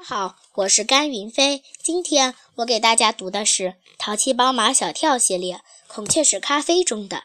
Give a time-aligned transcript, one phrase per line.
[0.00, 1.62] 大家好，我是甘云飞。
[1.82, 3.64] 今天我给大家读的是
[3.98, 5.56] 《淘气包马小跳》系列
[5.88, 7.24] 《孔雀是咖啡》中的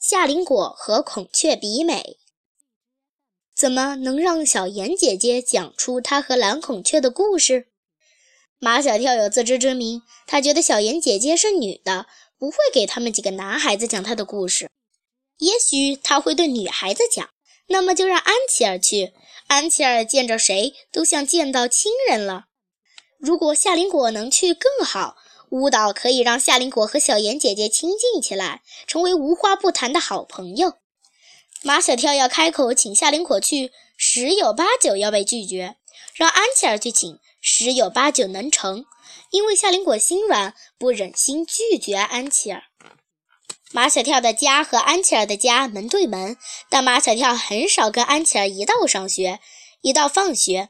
[0.00, 2.18] 夏林果和孔雀比美。
[3.54, 7.68] 怎么能让小妍姐姐讲出她和蓝孔雀的故事？
[8.58, 14.68] 马小跳有自知之明，他觉得小妍姐姐是女的，不会给他们几个男孩子讲她的故事。
[15.38, 17.30] 也许他会对女孩子讲，
[17.68, 19.12] 那么就让安琪儿去。
[19.46, 22.46] 安琪儿见着谁都像见到亲人了。
[23.18, 25.16] 如果夏林果能去更好，
[25.50, 30.74] 舞蹈可以让夏林果和小妍姐姐亲近起来，成为无话不谈的好朋友。
[31.62, 35.76] 马小跳要开口请夏林果去，十有八九要被拒绝；
[36.14, 38.84] 让安琪儿去请，十有八九能成，
[39.30, 42.64] 因为夏林果心软，不忍心拒绝安琪儿。
[43.74, 46.36] 马小跳的家和安琪儿的家门对门，
[46.70, 49.40] 但马小跳很少跟安琪儿一道上学，
[49.82, 50.68] 一道放学。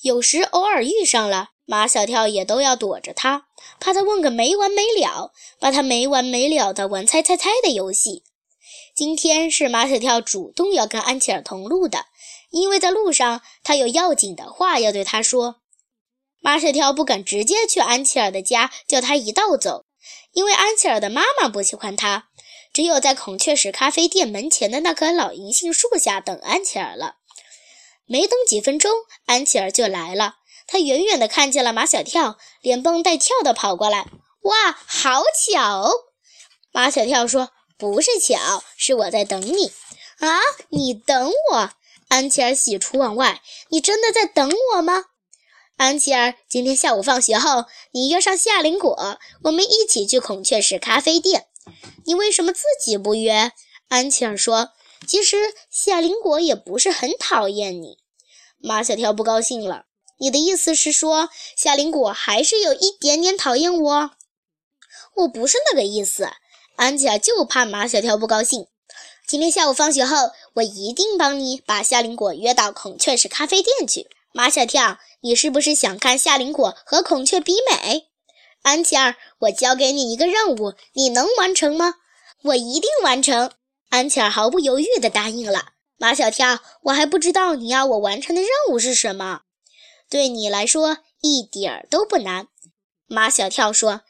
[0.00, 8.24] 有时偶尔遇上了，马小跳也都要躲着他，怕他问个没完没了，把他没完没了的玩猜猜猜的游戏。
[8.96, 12.06] 今天是马小跳主动要跟安琪儿同路的，
[12.48, 15.56] 因为在路上他有要紧的话要对他说。
[16.40, 19.84] 马小跳不敢直接去安琪儿的家，叫他一道走，
[20.32, 22.28] 因为安琪儿的妈妈不喜欢他。
[22.72, 27.16] 只有在孔雀石咖啡店门前的那棵老银杏树下等安琪儿了。
[28.06, 28.90] 没等几分钟，
[29.26, 30.36] 安琪儿就来了。
[30.66, 34.06] 她远远地看见了马小跳，连蹦带跳地跑过来。
[34.42, 35.90] 哇，好巧！
[36.72, 39.72] 马小跳说：“不是巧，是我在等你。”
[40.20, 40.38] 啊，
[40.70, 41.70] 你等我？
[42.08, 43.42] 安琪儿喜出望外。
[43.68, 45.06] 你真的在等我吗？
[45.76, 51.49] 安琪儿，今天下午放学后，你约上夏林果，我们一起去孔雀石咖啡店。
[52.06, 53.52] 你为什么自己不约？
[53.88, 54.70] 安琪儿说
[55.06, 55.36] ：“其实
[55.70, 57.98] 夏林果也不是很讨厌你。”
[58.62, 59.86] 马小跳不高兴了
[60.20, 64.10] ：“你的意思是说，夏林果还是有一点点讨厌我
[65.16, 66.28] ？”“我不是那个意思。”
[66.76, 68.66] 安琪儿就怕马小跳不高兴。
[69.26, 74.08] 今天下午放学后，我一定帮你把夏林果约到孔雀石咖啡店去。
[74.32, 78.09] 马小跳，你是不是想看夏林果和孔雀比美？
[78.62, 81.94] 安琪儿，我交给你一个任务，你能完成吗？
[82.42, 83.52] 我一定完成。
[83.88, 85.72] 安琪儿毫不犹豫地答应了。
[85.96, 89.42] 马小跳，我还不知道你要我完成的任务是什么。
[90.08, 92.48] 对你来说一点儿都不难。
[93.06, 94.02] 马小跳说：“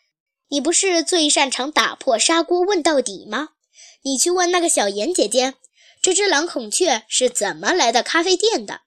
[0.51, 3.51] 你不是最擅长打破砂锅问到底吗？
[4.03, 5.55] 你去问那个小妍姐姐，
[6.03, 8.83] 这只蓝孔雀是怎么来到咖啡店的？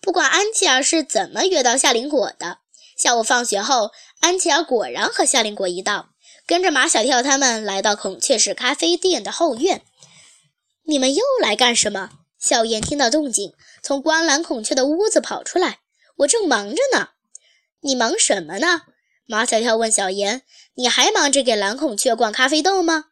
[0.00, 2.58] 不管安琪儿是怎么约到夏林果的。”
[3.00, 6.10] 下午放学后，安琪儿果然和夏林果一道，
[6.46, 9.80] 跟着马小跳他们来到孔雀石咖啡店的后院。
[10.82, 12.10] 你们又来干什么？
[12.38, 15.78] 小妍听到动静，从观蓝孔雀的屋子跑出来。
[16.18, 17.08] 我正忙着呢。
[17.80, 18.82] 你忙什么呢？
[19.24, 20.42] 马小跳问小妍。
[20.74, 23.06] 你还忙着给蓝孔雀灌咖啡豆吗？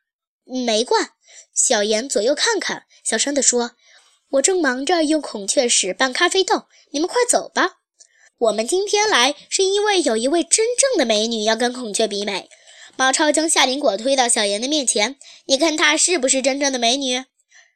[0.44, 1.12] 没灌。
[1.54, 3.70] 小妍左右看看，小声地说
[4.32, 6.64] ：“我正忙着用孔雀石拌咖啡豆。
[6.90, 7.76] 你们快走吧。”
[8.38, 12.48] 我们今天来是因为有一位真正的美女要跟孔雀比美。
[12.96, 15.16] 毛超将夏林果推到小妍的面前，
[15.46, 17.24] 你看她是不是真正的美女？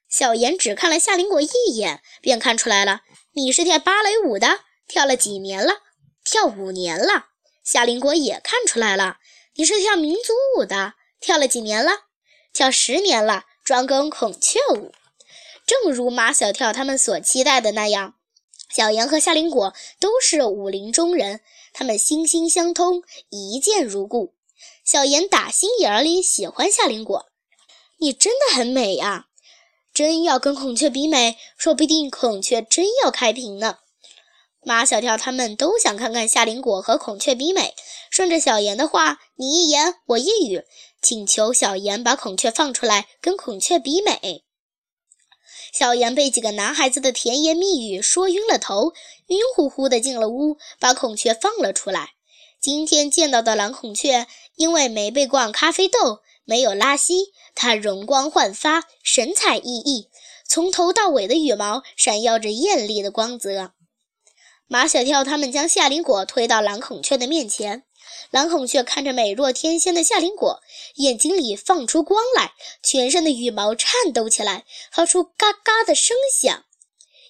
[0.08, 3.00] 小妍只看了夏林果一眼，便看出来了。
[3.32, 5.78] 你是跳芭蕾舞的，跳了几年了？
[6.24, 7.26] 跳五年了。
[7.64, 9.16] 夏林果也看出来了。
[9.56, 11.92] 你是跳民族舞的，跳了几年了？
[12.52, 14.92] 跳十年了，专攻孔雀舞。
[15.66, 18.14] 正如马小跳他们所期待的那样。
[18.74, 21.40] 小妍和夏林果都是武林中人，
[21.74, 24.32] 他们心心相通，一见如故。
[24.82, 27.26] 小妍打心眼里喜欢夏林果，
[27.98, 29.26] 你真的很美呀！
[29.92, 33.78] 真要跟孔雀比美，说不定孔雀真要开屏呢。
[34.64, 37.74] 马小跳他们都想看看夏林果和孔雀比美，
[38.10, 40.64] 顺着小妍的话，你一言我一语，
[41.02, 44.44] 请求小妍把孔雀放出来，跟孔雀比美。
[45.72, 48.92] 小妍被几个男孩子的甜言蜜语说晕了头，
[49.28, 52.10] 晕乎乎的进了屋，把孔雀放了出来。
[52.60, 54.26] 今天见到的蓝孔雀，
[54.56, 60.08] 因为没被灌咖啡豆，没有拉稀，它容光焕发，神采奕奕，
[60.46, 63.72] 从头到尾的羽毛闪耀着艳丽的光泽。
[64.68, 67.84] 马小跳他们将夏林果推到蓝孔雀的面前。
[68.30, 70.60] 蓝孔雀看着美若天仙的夏林果，
[70.96, 72.52] 眼睛里放出光来，
[72.82, 76.64] 全身的羽毛颤抖起来，发出嘎嘎的声响。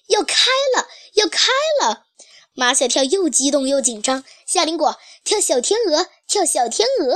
[0.07, 1.47] 要开了，要开
[1.81, 2.07] 了！
[2.53, 4.23] 马小跳又激动又紧张。
[4.45, 7.15] 夏林果跳小天鹅，跳小天鹅。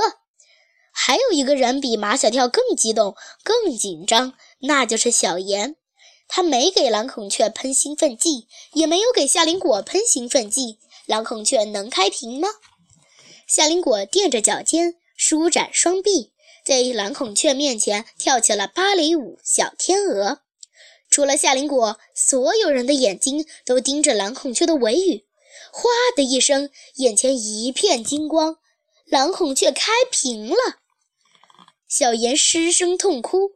[0.90, 5.76] 还有一个人比马小跳更激动、更紧张，那就是小妍。
[6.26, 12.48] 他没给蓝孔雀喷兴奋剂，也没有给夏林果喷兴奋剂，蓝孔雀能开屏吗？
[13.46, 16.32] 夏林果垫着脚尖，舒展双臂，
[16.68, 19.40] 在蓝孔雀面前跳起了芭蕾舞。
[19.42, 20.42] 小天鹅，
[21.08, 25.24] 除了夏林果，所有人的眼睛都盯着蓝孔雀的尾羽。
[25.72, 28.58] 哗的一声，眼前一片金光，
[29.06, 30.56] 蓝孔雀开屏了。
[31.88, 33.52] 小妍失声痛哭。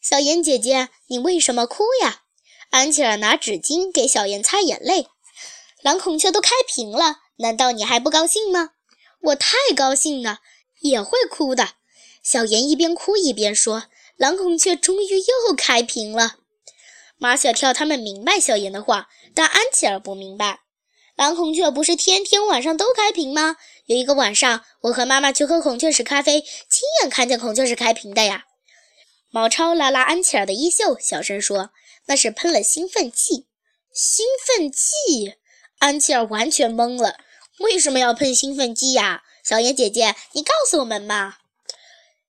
[0.00, 2.22] 小妍姐姐，你为什么哭呀？
[2.70, 5.08] 安琪儿拿纸巾给小妍擦眼泪。
[5.82, 8.70] 蓝孔雀都开屏了，难道你还不高兴吗？
[9.22, 10.38] 我太高兴了，
[10.78, 11.70] 也会哭的。
[12.26, 13.84] 小妍一边哭一边说
[14.18, 16.38] ：“蓝孔雀终于又开屏了。”
[17.18, 20.62] 马小跳他们明白小妍的话，但安琪儿不明白。
[21.14, 23.54] 蓝孔雀不是天天晚上都开屏吗？
[23.84, 28.46] 有一个晚上，我和妈妈去喝孔雀石咖啡，亲眼看见孔雀石开屏的呀。
[29.30, 31.70] 毛超拉拉安琪儿的衣袖，小声说
[32.06, 33.46] ：“那是喷了兴奋剂。”
[33.94, 35.34] 兴奋剂？
[35.78, 37.18] 安琪儿完全懵了。
[37.60, 39.22] 为什么要喷兴奋剂呀？
[39.44, 41.36] 小妍姐姐，你告诉我们嘛。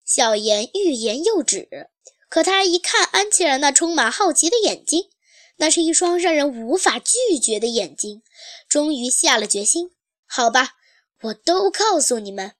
[0.05, 1.89] 小妍欲言又止，
[2.29, 5.09] 可她一看安琪儿那充满好奇的眼睛，
[5.57, 8.21] 那是一双让人无法拒绝的眼睛，
[8.69, 9.91] 终于下了决心。
[10.25, 10.75] 好吧，
[11.23, 12.53] 我都告诉你们。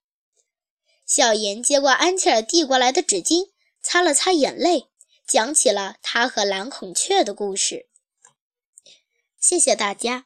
[1.05, 3.55] 小妍接过安琪儿递过来的纸巾。
[3.87, 4.87] 擦了擦眼泪，
[5.27, 7.87] 讲起了他和蓝孔雀的故事。
[9.39, 10.25] 谢谢大家。